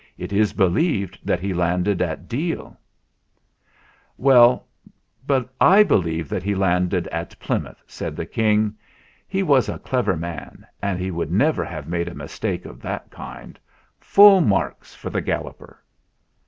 [0.17, 2.75] "It is believed that he landed at Deal."
[4.17, 4.63] THE EXAMINATION
[5.27, 8.73] 241 "Well, / believe that he landed at Ply mouth," said the King.
[9.27, 12.81] "He was a clever man, and he would never have made a mis take of
[12.81, 13.59] that kind.
[13.99, 15.83] Full marks for the Gal loper!"